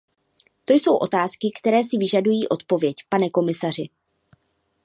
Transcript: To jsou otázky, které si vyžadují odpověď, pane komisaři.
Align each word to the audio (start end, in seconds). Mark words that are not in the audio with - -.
To 0.65 0.73
jsou 0.73 0.95
otázky, 0.97 1.51
které 1.59 1.83
si 1.83 1.97
vyžadují 1.97 2.47
odpověď, 2.49 2.95
pane 3.09 3.29
komisaři. 3.29 3.89